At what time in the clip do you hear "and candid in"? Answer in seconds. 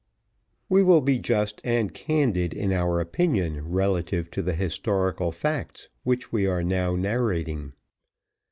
1.63-2.71